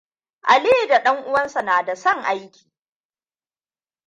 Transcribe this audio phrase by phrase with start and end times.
[0.41, 2.71] Aliyu uwanta na da son aiki sosai.